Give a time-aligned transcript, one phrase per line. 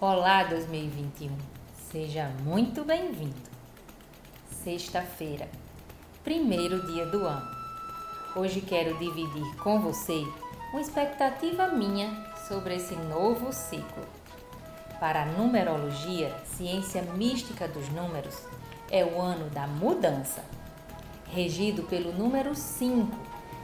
[0.00, 1.36] Olá 2021,
[1.90, 3.34] seja muito bem-vindo.
[4.48, 5.48] Sexta-feira,
[6.22, 7.50] primeiro dia do ano.
[8.36, 10.22] Hoje quero dividir com você
[10.70, 12.12] uma expectativa minha
[12.46, 14.04] sobre esse novo ciclo.
[15.00, 18.40] Para a numerologia, ciência mística dos números,
[18.92, 20.44] é o ano da mudança,
[21.32, 23.18] regido pelo número 5,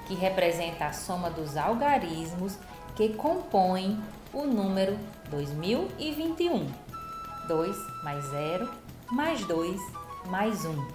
[0.08, 2.58] que representa a soma dos algarismos
[2.96, 4.02] que compõem
[4.34, 4.98] o número
[5.30, 6.66] 2021.
[7.46, 8.68] 2 mais 0
[9.10, 9.80] mais 2
[10.26, 10.88] mais 1,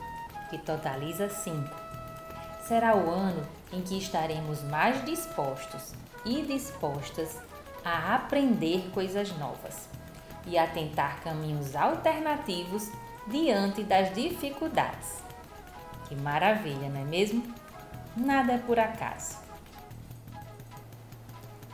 [0.49, 1.69] que totaliza 5.
[2.67, 5.93] Será o ano em que estaremos mais dispostos
[6.25, 7.37] e dispostas
[7.85, 9.87] a aprender coisas novas
[10.45, 12.89] e a tentar caminhos alternativos
[13.27, 15.23] diante das dificuldades.
[16.07, 17.43] Que maravilha, não é mesmo?
[18.17, 19.37] Nada é por acaso.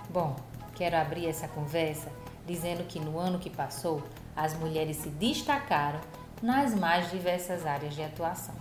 [0.10, 0.36] Bom,
[0.76, 2.12] quero abrir essa conversa
[2.46, 4.04] dizendo que no ano que passou,
[4.36, 6.00] as mulheres se destacaram
[6.42, 8.54] nas mais diversas áreas de atuação.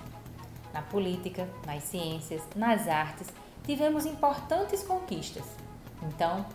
[0.72, 3.28] Na política, nas ciências, nas artes,
[3.64, 5.44] tivemos importantes conquistas.
[6.02, 6.46] Então,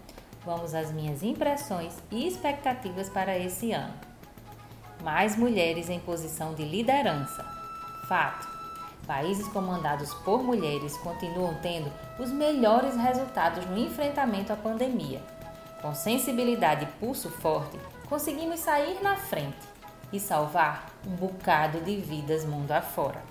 [0.43, 3.93] vamos às minhas impressões e expectativas para esse ano.
[5.03, 7.43] Mais mulheres em posição de liderança.
[8.07, 8.59] Fato
[9.09, 15.19] países comandados por mulheres continuam tendo os melhores resultados no enfrentamento à pandemia.
[15.81, 19.57] Com sensibilidade e pulso forte, conseguimos sair na frente
[20.11, 23.23] e salvar um bocado de vidas mundo afora.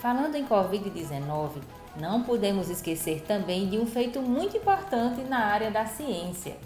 [0.00, 1.62] Falando em Covid-19,
[2.00, 6.56] não podemos esquecer também de um feito muito importante na área da ciência.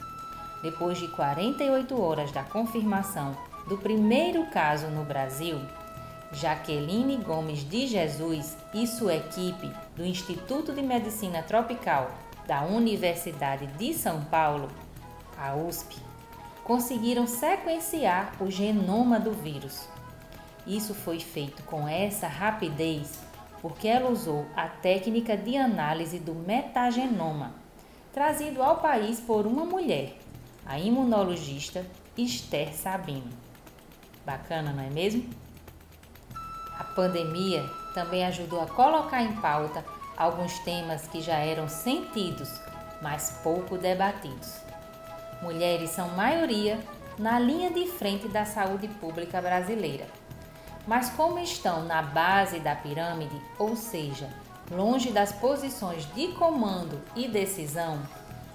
[0.63, 3.37] Depois de 48 horas da confirmação
[3.67, 5.61] do primeiro caso no Brasil,
[6.33, 12.11] Jaqueline Gomes de Jesus e sua equipe do Instituto de Medicina Tropical
[12.47, 14.69] da Universidade de São Paulo,
[15.37, 15.97] a USP,
[16.65, 19.89] conseguiram sequenciar o genoma do vírus.
[20.67, 23.21] Isso foi feito com essa rapidez
[23.61, 27.55] porque ela usou a técnica de análise do metagenoma,
[28.13, 30.19] trazido ao país por uma mulher,
[30.67, 31.87] a imunologista
[32.17, 33.31] Esther Sabino.
[34.27, 35.29] Bacana, não é mesmo?
[36.79, 37.65] A pandemia
[37.95, 39.85] também ajudou a colocar em pauta
[40.23, 42.61] alguns temas que já eram sentidos,
[43.01, 44.57] mas pouco debatidos.
[45.43, 46.79] Mulheres são maioria
[47.19, 50.07] na linha de frente da saúde pública brasileira.
[50.87, 54.29] Mas como estão na base da pirâmide, ou seja,
[54.71, 58.01] longe das posições de comando e decisão,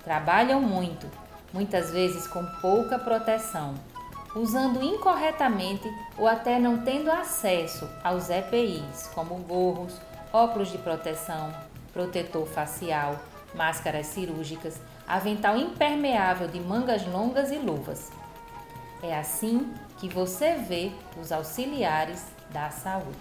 [0.03, 1.07] trabalham muito,
[1.53, 3.75] muitas vezes com pouca proteção
[4.35, 9.99] usando incorretamente ou até não tendo acesso aos EPIs, como gorros,
[10.31, 11.53] óculos de proteção,
[11.93, 13.19] protetor facial,
[13.53, 18.11] máscaras cirúrgicas, avental impermeável de mangas longas e luvas.
[19.01, 23.17] É assim que você vê os auxiliares da saúde.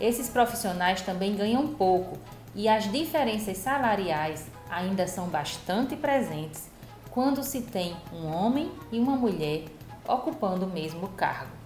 [0.00, 2.18] Esses profissionais também ganham pouco
[2.54, 6.70] e as diferenças salariais ainda são bastante presentes
[7.10, 9.64] quando se tem um homem e uma mulher
[10.06, 11.59] ocupando o mesmo cargo.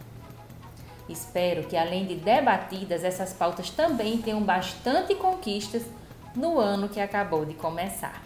[1.08, 5.82] Espero que, além de debatidas, essas pautas também tenham bastante conquistas
[6.34, 8.22] no ano que acabou de começar.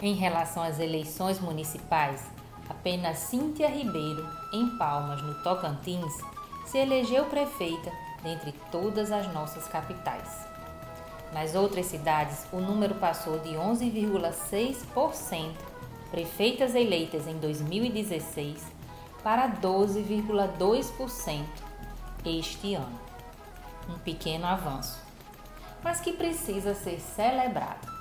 [0.00, 2.24] Em relação às eleições municipais,
[2.68, 6.12] apenas Cíntia Ribeiro, em Palmas, no Tocantins,
[6.66, 10.46] se elegeu prefeita dentre todas as nossas capitais.
[11.32, 15.50] Nas outras cidades, o número passou de 11,6%
[16.10, 18.73] prefeitas eleitas em 2016
[19.24, 21.44] para 12,2%
[22.24, 23.00] este ano.
[23.88, 25.02] Um pequeno avanço,
[25.82, 27.92] mas que precisa ser celebrado.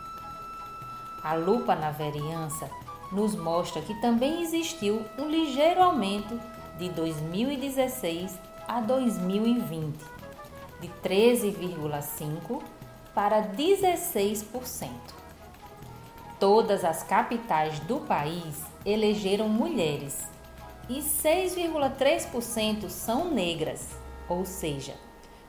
[1.23, 2.69] A lupa na vereança
[3.11, 6.39] nos mostra que também existiu um ligeiro aumento
[6.77, 9.97] de 2016 a 2020,
[10.79, 12.61] de 13,5%
[13.15, 15.23] para 16%
[16.43, 20.27] todas as capitais do país elegeram mulheres
[20.89, 23.87] e 6,3% são negras,
[24.27, 24.95] ou seja,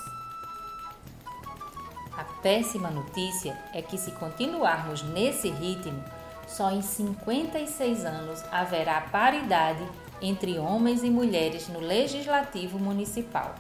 [2.17, 6.01] A péssima notícia é que, se continuarmos nesse ritmo,
[6.47, 9.85] só em 56 anos haverá paridade
[10.21, 13.55] entre homens e mulheres no legislativo municipal.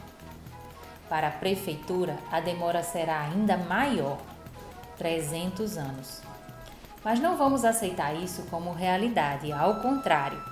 [1.08, 4.18] Para a prefeitura, a demora será ainda maior
[4.96, 6.22] 300 anos.
[7.04, 10.42] Mas não vamos aceitar isso como realidade, ao contrário,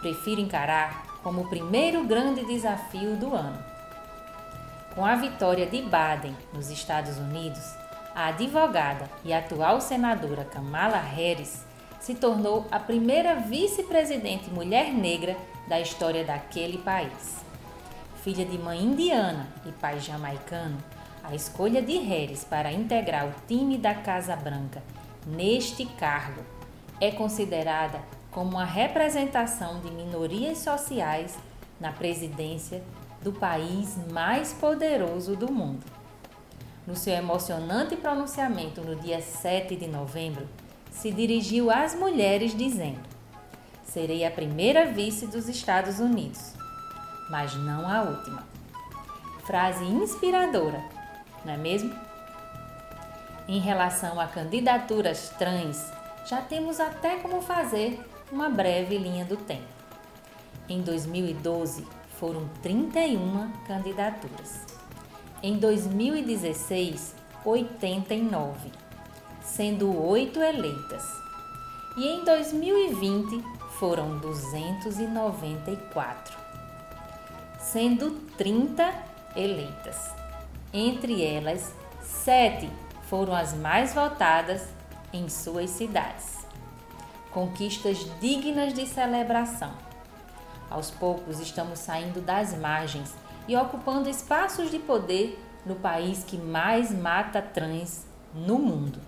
[0.00, 3.58] prefiro encarar como o primeiro grande desafio do ano.
[4.94, 7.62] Com a vitória de Biden nos Estados Unidos,
[8.14, 11.64] a advogada e atual senadora Kamala Harris
[11.98, 15.36] se tornou a primeira vice-presidente mulher negra
[15.72, 17.42] da história daquele país.
[18.22, 20.76] Filha de mãe indiana e pai jamaicano,
[21.24, 24.82] a escolha de Harris para integrar o time da Casa Branca
[25.26, 26.42] neste cargo
[27.00, 31.38] é considerada como uma representação de minorias sociais
[31.80, 32.82] na presidência
[33.22, 35.86] do país mais poderoso do mundo.
[36.86, 40.46] No seu emocionante pronunciamento no dia 7 de novembro,
[40.90, 43.11] se dirigiu às mulheres dizendo:
[43.92, 46.54] Serei a primeira vice dos Estados Unidos,
[47.28, 48.42] mas não a última.
[49.44, 50.82] Frase inspiradora,
[51.44, 51.94] não é mesmo?
[53.46, 55.92] Em relação a candidaturas trans,
[56.24, 58.00] já temos até como fazer
[58.30, 59.68] uma breve linha do tempo.
[60.70, 61.86] Em 2012,
[62.18, 64.64] foram 31 candidaturas.
[65.42, 68.70] Em 2016, 89,
[69.42, 71.04] sendo 8 eleitas.
[71.98, 76.38] E em 2020 foram 294,
[77.58, 78.94] sendo 30
[79.34, 80.12] eleitas.
[80.72, 82.70] Entre elas, sete
[83.08, 84.68] foram as mais votadas
[85.12, 86.46] em suas cidades.
[87.32, 89.72] Conquistas dignas de celebração
[90.70, 93.12] aos poucos estamos saindo das margens
[93.48, 99.00] e ocupando espaços de poder no país que mais mata trans no mundo.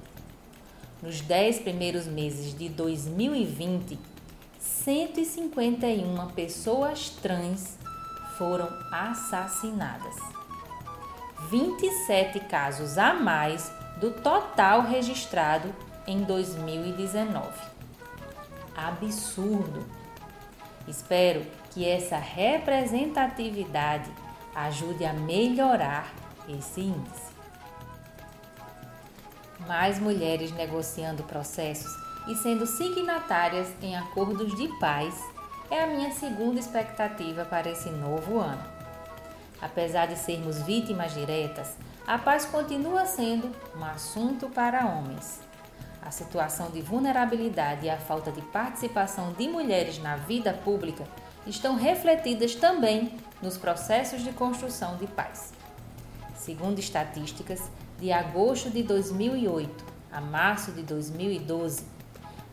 [1.00, 4.13] Nos dez primeiros meses de 2020,
[4.64, 7.76] 151 pessoas trans
[8.38, 10.16] foram assassinadas.
[11.50, 13.70] 27 casos a mais
[14.00, 15.72] do total registrado
[16.06, 17.46] em 2019.
[18.75, 19.87] Absurdo!
[20.88, 24.11] Espero que essa representatividade
[24.55, 26.11] ajude a melhorar
[26.49, 27.34] esse índice.
[29.66, 35.15] Mais mulheres negociando processos e sendo signatárias em acordos de paz
[35.71, 38.62] é a minha segunda expectativa para esse novo ano.
[39.61, 41.76] Apesar de sermos vítimas diretas,
[42.06, 45.41] a paz continua sendo um assunto para homens.
[46.03, 51.05] A situação de vulnerabilidade e a falta de participação de mulheres na vida pública
[51.47, 55.53] estão refletidas também nos processos de construção de paz.
[56.37, 57.62] Segundo estatísticas,
[57.99, 61.82] de agosto de 2008 a março de 2012,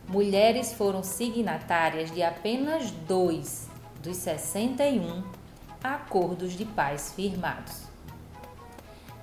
[0.08, 3.68] mulheres foram signatárias de apenas dois
[4.02, 5.22] dos 61
[5.82, 7.82] acordos de paz firmados.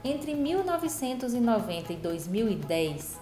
[0.03, 3.19] Entre 1990 e 2010,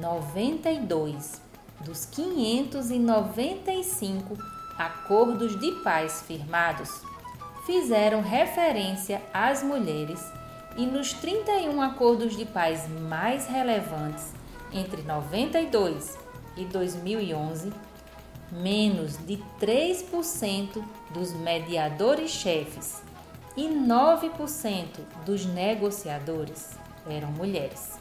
[0.00, 1.42] 92
[1.80, 4.36] dos 595
[4.76, 7.02] acordos de paz firmados
[7.64, 10.20] fizeram referência às mulheres
[10.76, 14.34] e nos 31 acordos de paz mais relevantes
[14.72, 16.27] entre 92
[16.58, 17.72] e 2011,
[18.50, 20.82] menos de 3%
[21.12, 23.02] dos mediadores-chefes
[23.56, 24.86] e 9%
[25.24, 26.78] dos negociadores
[27.08, 27.98] eram mulheres.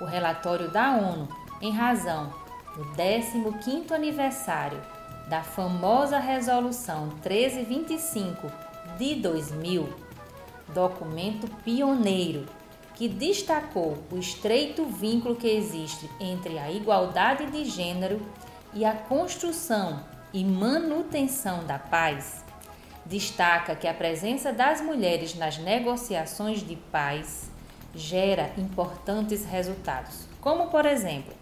[0.00, 1.28] O relatório da ONU
[1.60, 2.32] em razão
[2.76, 4.80] do 15º aniversário
[5.28, 8.50] da famosa Resolução 1325
[8.98, 9.88] de 2000,
[10.74, 12.44] documento pioneiro
[12.94, 18.20] que destacou o estreito vínculo que existe entre a igualdade de gênero
[18.72, 22.44] e a construção e manutenção da paz,
[23.04, 27.50] destaca que a presença das mulheres nas negociações de paz
[27.94, 31.34] gera importantes resultados, como por exemplo,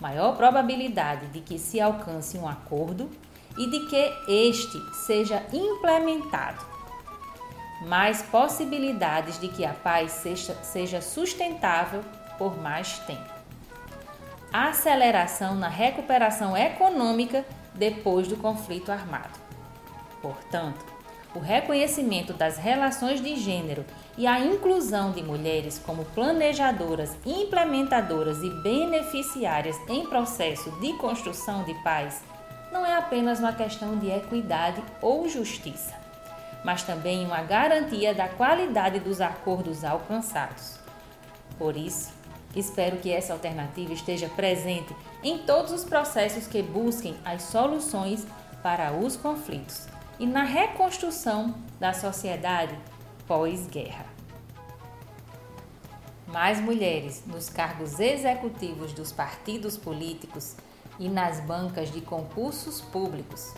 [0.00, 3.10] maior probabilidade de que se alcance um acordo
[3.58, 6.64] e de que este seja implementado,
[7.80, 10.24] mais possibilidades de que a paz
[10.62, 12.02] seja, sustentável
[12.36, 13.30] por mais tempo.
[14.52, 17.44] Aceleração na recuperação econômica
[17.74, 19.38] depois do conflito armado.
[20.20, 20.84] Portanto,
[21.34, 23.84] o reconhecimento das relações de gênero
[24.18, 31.74] e a inclusão de mulheres como planejadoras, implementadoras e beneficiárias em processo de construção de
[31.82, 32.20] paz
[32.72, 35.94] não é apenas uma questão de equidade ou justiça,
[36.64, 40.78] mas também uma garantia da qualidade dos acordos alcançados.
[41.58, 42.12] Por isso,
[42.54, 48.26] espero que essa alternativa esteja presente em todos os processos que busquem as soluções
[48.62, 49.86] para os conflitos
[50.18, 52.78] e na reconstrução da sociedade
[53.26, 54.04] pós-guerra.
[56.26, 60.56] Mais mulheres nos cargos executivos dos partidos políticos
[60.98, 63.54] e nas bancas de concursos públicos.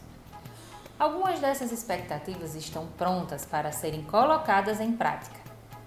[1.02, 5.40] Algumas dessas expectativas estão prontas para serem colocadas em prática.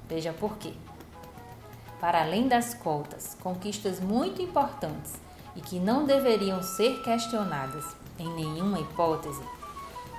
[0.09, 0.73] Veja por quê.
[2.01, 5.13] Para além das cotas, conquistas muito importantes
[5.55, 7.85] e que não deveriam ser questionadas
[8.19, 9.41] em nenhuma hipótese,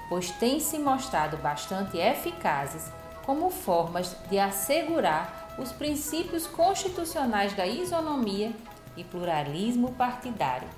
[0.09, 2.91] pois têm se mostrado bastante eficazes
[3.27, 8.51] como formas de assegurar os princípios constitucionais da isonomia
[8.97, 10.69] e pluralismo partidário,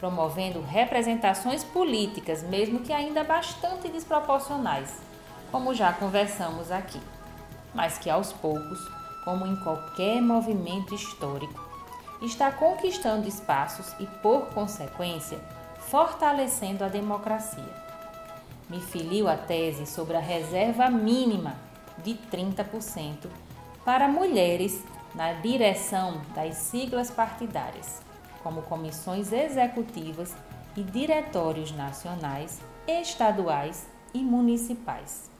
[0.00, 4.90] promovendo representações políticas, mesmo que ainda bastante desproporcionais,
[5.52, 7.00] como já conversamos aqui,
[7.74, 8.80] mas que aos poucos,
[9.24, 11.68] como em qualquer movimento histórico,
[12.22, 15.38] está conquistando espaços e, por consequência,
[15.90, 17.80] fortalecendo a democracia.
[18.70, 21.56] Me filio a tese sobre a reserva mínima
[21.98, 23.26] de 30%
[23.84, 24.82] para mulheres
[25.14, 28.00] na direção das siglas partidárias,
[28.42, 30.34] como comissões executivas
[30.76, 35.30] e diretórios nacionais, estaduais e municipais.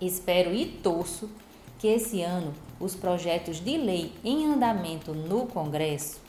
[0.00, 1.30] Espero e torço
[1.78, 6.20] que esse ano os projetos de lei em andamento no Congresso,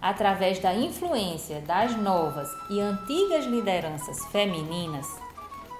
[0.00, 5.06] através da influência das novas e antigas lideranças femininas,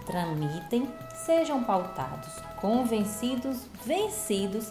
[0.06, 0.88] tramitem,
[1.24, 4.70] sejam pautados, convencidos, vencidos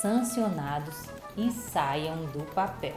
[0.00, 0.96] sancionados
[1.36, 2.96] e saiam do papel.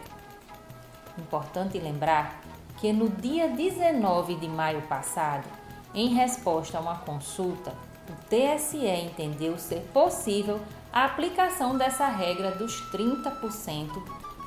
[1.17, 2.41] Importante lembrar
[2.77, 5.47] que no dia 19 de maio passado,
[5.93, 7.73] em resposta a uma consulta,
[8.09, 10.59] o TSE entendeu ser possível
[10.91, 13.89] a aplicação dessa regra dos 30%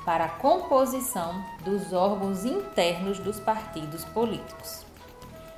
[0.04, 4.86] para a composição dos órgãos internos dos partidos políticos.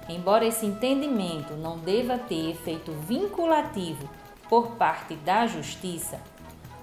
[0.09, 4.09] Embora esse entendimento não deva ter efeito vinculativo
[4.49, 6.21] por parte da Justiça,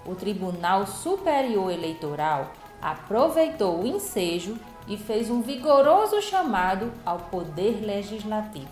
[0.05, 4.57] o Tribunal Superior Eleitoral aproveitou o ensejo
[4.87, 8.67] e fez um vigoroso chamado ao Poder Legislativo,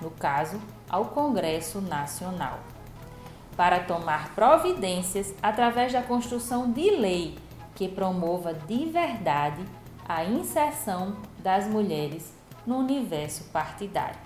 [0.00, 2.58] no caso, ao Congresso Nacional,
[3.56, 7.38] para tomar providências através da construção de lei
[7.74, 9.64] que promova de verdade
[10.06, 12.32] a inserção das mulheres
[12.66, 14.18] no universo partidário.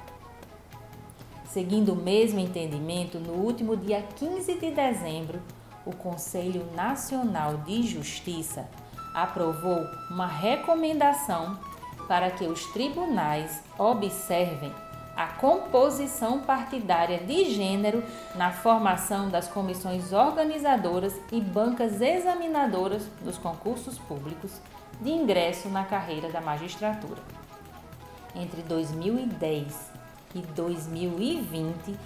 [1.46, 5.40] Seguindo o mesmo entendimento, no último dia 15 de dezembro,
[5.88, 8.68] o Conselho Nacional de Justiça
[9.14, 11.58] aprovou uma recomendação
[12.06, 14.70] para que os tribunais observem
[15.16, 18.04] a composição partidária de gênero
[18.34, 24.60] na formação das comissões organizadoras e bancas examinadoras dos concursos públicos
[25.00, 27.20] de ingresso na carreira da magistratura.
[28.36, 29.90] Entre 2010
[30.34, 31.98] e 2020,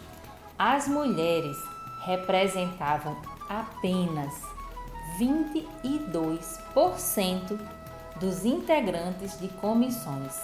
[0.57, 1.57] as mulheres
[2.05, 3.17] representavam
[3.53, 4.33] apenas
[5.19, 7.61] 22%
[8.19, 10.41] dos integrantes de comissões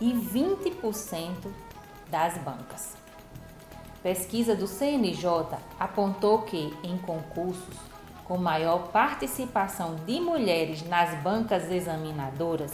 [0.00, 1.30] e 20%
[2.10, 2.96] das bancas.
[4.02, 7.76] Pesquisa do CNJ apontou que, em concursos
[8.24, 12.72] com maior participação de mulheres nas bancas examinadoras,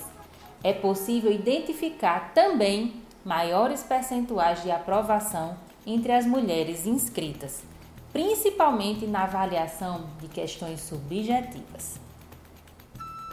[0.62, 7.64] é possível identificar também maiores percentuais de aprovação entre as mulheres inscritas,
[8.12, 12.00] principalmente na avaliação de questões subjetivas.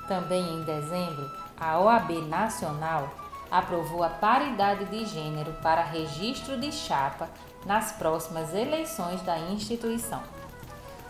[0.08, 3.10] Também em dezembro, a OAB Nacional
[3.50, 7.30] aprovou a paridade de gênero para registro de chapa
[7.66, 10.22] nas próximas eleições da instituição.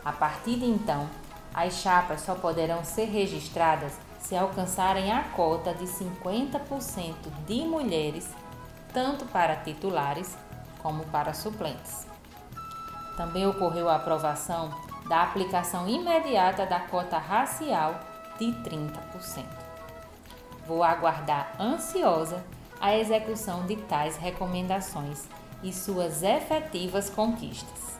[0.03, 1.09] A partir de então,
[1.53, 7.13] as chapas só poderão ser registradas se alcançarem a cota de 50%
[7.45, 8.27] de mulheres,
[8.93, 10.37] tanto para titulares
[10.81, 12.12] como para suplentes.
[13.15, 14.69] Também ocorreu a aprovação
[15.07, 17.99] da aplicação imediata da cota racial
[18.39, 19.45] de 30%.
[20.65, 22.43] Vou aguardar ansiosa
[22.79, 25.27] a execução de tais recomendações
[25.61, 27.99] e suas efetivas conquistas.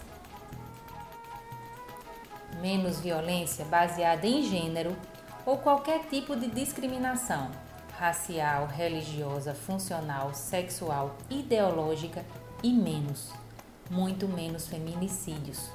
[2.60, 4.96] Menos violência baseada em gênero
[5.46, 7.51] ou qualquer tipo de discriminação
[7.98, 12.25] racial, religiosa, funcional, sexual, ideológica
[12.62, 13.42] e menos
[13.93, 15.69] muito menos feminicídios.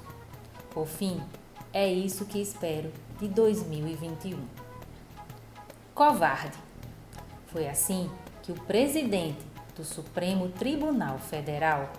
[0.71, 1.23] Por fim,
[1.73, 4.39] é isso que espero de 2021.
[5.95, 6.59] Covarde.
[7.47, 8.11] Foi assim
[8.43, 9.47] que o presidente
[9.77, 11.93] do Supremo Tribunal Federal,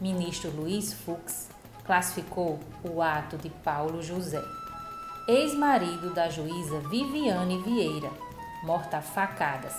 [0.00, 1.48] ministro Luiz Fux,
[1.84, 4.42] classificou o ato de Paulo José,
[5.26, 8.10] ex-marido da juíza Viviane Vieira,
[8.62, 9.74] morta a facadas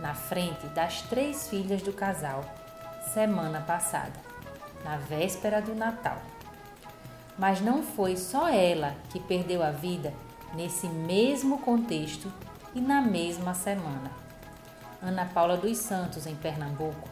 [0.00, 2.44] na frente das três filhas do casal
[3.14, 4.35] semana passada
[4.86, 6.18] na véspera do Natal.
[7.36, 10.14] Mas não foi só ela que perdeu a vida
[10.54, 12.32] nesse mesmo contexto
[12.72, 14.12] e na mesma semana.
[15.02, 17.08] Ana Paula dos Santos, em Pernambuco,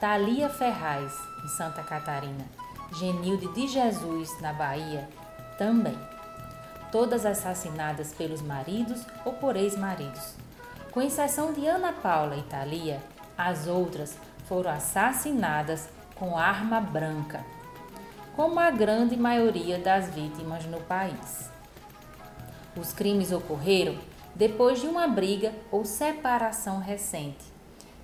[0.00, 1.12] Thalia Ferraz,
[1.44, 2.46] em Santa Catarina,
[2.98, 5.06] Genilde de Jesus, na Bahia,
[5.58, 5.96] também.
[6.90, 10.34] Todas assassinadas pelos maridos ou por ex-maridos.
[10.90, 13.00] Com exceção de Ana Paula e Thalia,
[13.38, 15.88] as outras foram assassinadas
[16.20, 17.42] com arma branca,
[18.36, 21.50] como a grande maioria das vítimas no país.
[22.76, 23.96] Os crimes ocorreram
[24.34, 27.44] depois de uma briga ou separação recente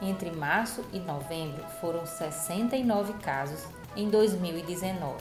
[0.00, 3.62] Entre março e novembro foram 69 casos
[3.94, 5.16] em 2019,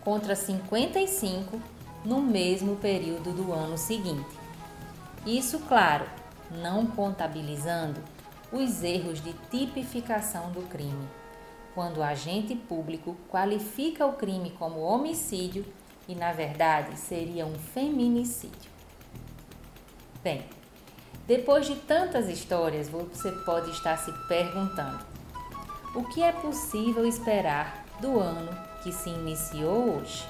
[0.00, 1.60] contra 55
[2.04, 4.38] no mesmo período do ano seguinte.
[5.26, 6.06] Isso, claro,
[6.50, 8.00] não contabilizando
[8.52, 11.08] os erros de tipificação do crime,
[11.74, 15.64] quando o agente público qualifica o crime como homicídio
[16.08, 18.70] e, na verdade, seria um feminicídio.
[20.22, 20.44] Bem,
[21.26, 25.04] depois de tantas histórias, você pode estar se perguntando:
[25.94, 28.50] o que é possível esperar do ano
[28.82, 30.26] que se iniciou hoje?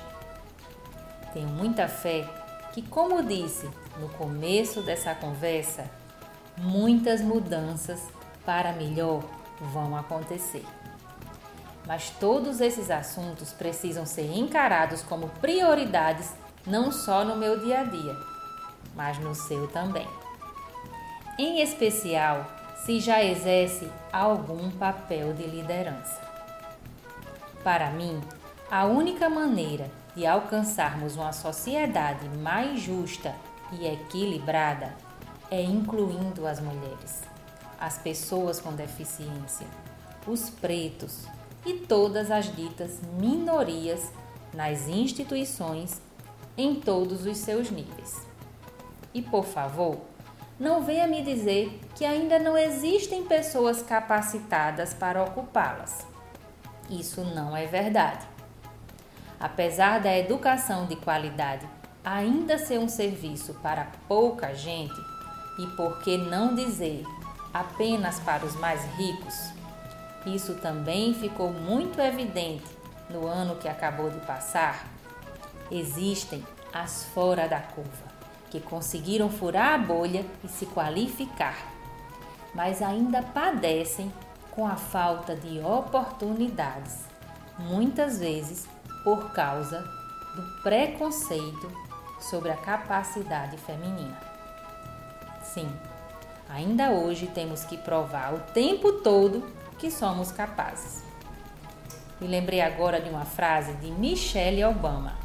[1.33, 2.29] Tenho muita fé
[2.73, 5.89] que, como disse no começo dessa conversa,
[6.57, 8.09] muitas mudanças
[8.45, 9.23] para melhor
[9.73, 10.65] vão acontecer.
[11.89, 16.35] Mas todos esses assuntos precisam ser encarados como prioridades
[16.67, 18.15] não só no meu dia a dia,
[18.95, 20.07] mas no seu também.
[21.39, 22.45] Em especial,
[22.85, 26.21] se já exerce algum papel de liderança.
[27.65, 28.21] Para mim,
[28.71, 33.35] a única maneira de alcançarmos uma sociedade mais justa
[33.73, 34.95] e equilibrada
[35.51, 37.23] é incluindo as mulheres,
[37.81, 39.67] as pessoas com deficiência,
[40.27, 41.27] os pretos
[41.69, 44.11] e todas as ditas minorias
[44.55, 46.01] nas instituições
[46.57, 48.27] em todos os seus níveis.
[49.13, 49.99] E por favor,
[50.59, 56.07] não venha me dizer que ainda não existem pessoas capacitadas para ocupá-las.
[56.89, 58.27] Isso não é verdade.
[59.39, 61.69] Apesar da educação de qualidade
[62.03, 64.99] ainda ser um serviço para pouca gente,
[65.59, 67.05] e por que não dizer
[67.53, 69.53] apenas para os mais ricos,
[70.35, 72.65] isso também ficou muito evidente
[73.11, 74.87] no ano que acabou de passar.
[75.71, 78.07] Existem as fora da curva,
[78.51, 81.57] que conseguiram furar a bolha e se qualificar,
[82.55, 84.13] mas ainda padecem
[84.51, 87.05] com a falta de oportunidades,
[87.59, 88.67] muitas vezes
[89.05, 89.81] por causa
[90.35, 91.71] do preconceito
[92.21, 94.19] sobre a capacidade feminina.
[95.43, 95.71] Sim,
[96.49, 99.43] ainda hoje temos que provar o tempo todo
[99.79, 101.03] que somos capazes.
[102.21, 105.17] Me lembrei agora de uma frase de Michelle Obama.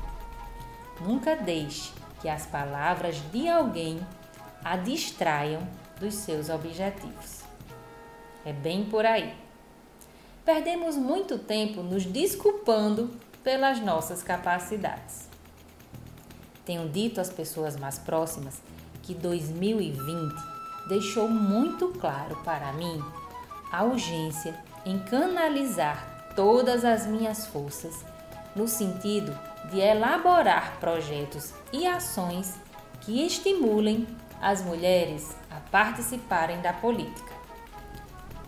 [1.02, 4.00] Nunca deixe que as palavras de alguém
[4.64, 5.68] a distraiam
[6.00, 7.42] dos seus objetivos.
[8.46, 9.34] É bem por aí.
[10.46, 13.10] Perdemos muito tempo nos desculpando
[13.44, 15.28] pelas nossas capacidades.
[16.66, 18.62] Tenho dito às pessoas mais próximas
[19.02, 20.34] que 2020
[20.88, 23.04] deixou muito claro para mim
[23.74, 24.54] a urgência
[24.86, 28.06] em canalizar todas as minhas forças
[28.56, 29.36] no sentido
[29.72, 32.56] de elaborar projetos e ações
[33.02, 34.08] que estimulem
[34.40, 37.34] as mulheres a participarem da política.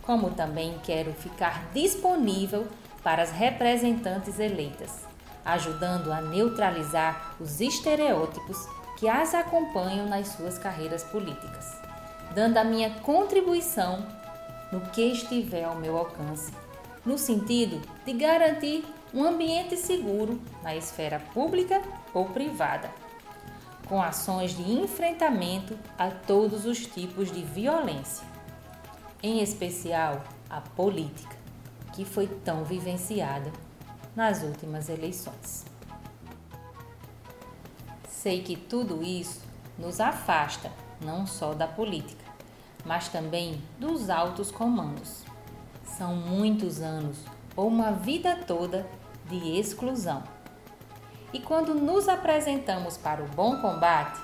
[0.02, 2.68] Como também quero ficar disponível
[3.02, 5.04] para as representantes eleitas,
[5.44, 8.56] ajudando a neutralizar os estereótipos
[8.96, 11.80] que as acompanham nas suas carreiras políticas,
[12.32, 14.06] dando a minha contribuição
[14.76, 16.52] no que estiver ao meu alcance,
[17.02, 18.84] no sentido de garantir
[19.14, 21.80] um ambiente seguro na esfera pública
[22.12, 22.90] ou privada,
[23.88, 28.26] com ações de enfrentamento a todos os tipos de violência,
[29.22, 31.36] em especial a política,
[31.94, 33.50] que foi tão vivenciada
[34.14, 35.64] nas últimas eleições.
[38.10, 39.40] Sei que tudo isso
[39.78, 42.25] nos afasta não só da política,
[42.86, 45.24] mas também dos altos comandos.
[45.84, 47.18] São muitos anos
[47.56, 48.86] ou uma vida toda
[49.28, 50.22] de exclusão.
[51.32, 54.18] E quando nos apresentamos para o bom combate,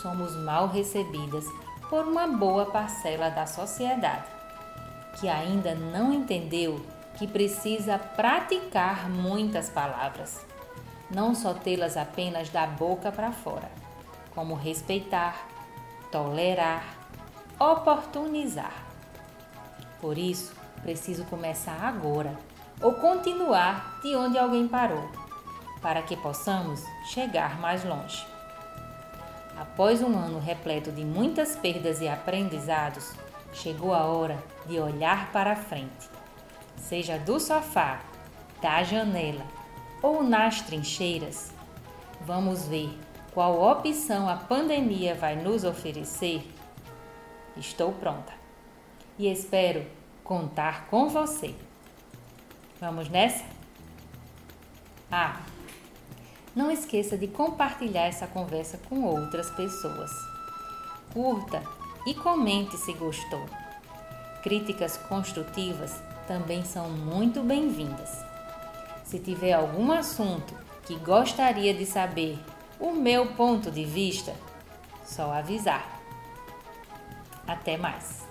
[0.00, 1.44] somos mal recebidas
[1.90, 4.26] por uma boa parcela da sociedade,
[5.20, 6.84] que ainda não entendeu
[7.16, 10.44] que precisa praticar muitas palavras,
[11.10, 13.70] não só tê-las apenas da boca para fora,
[14.34, 15.46] como respeitar,
[16.10, 16.95] tolerar,
[17.58, 18.72] oportunizar.
[20.00, 22.36] Por isso, preciso começar agora
[22.80, 25.10] ou continuar de onde alguém parou,
[25.80, 28.26] para que possamos chegar mais longe.
[29.58, 33.12] Após um ano repleto de muitas perdas e aprendizados,
[33.52, 36.16] chegou a hora de olhar para frente
[36.88, 38.00] seja do sofá,
[38.60, 39.44] da janela
[40.02, 41.52] ou nas trincheiras,
[42.20, 42.96] vamos ver
[43.32, 46.46] qual opção a pandemia vai nos oferecer?
[47.56, 48.32] Estou pronta
[49.18, 49.86] e espero
[50.22, 51.54] contar com você.
[52.80, 53.44] Vamos nessa?
[55.10, 55.40] Ah,
[56.54, 60.10] não esqueça de compartilhar essa conversa com outras pessoas.
[61.12, 61.62] Curta
[62.06, 63.46] e comente se gostou.
[64.42, 68.10] Críticas construtivas também são muito bem-vindas.
[69.04, 72.38] Se tiver algum assunto que gostaria de saber
[72.78, 74.34] o meu ponto de vista,
[75.04, 75.95] só avisar.
[77.46, 78.25] Até mais!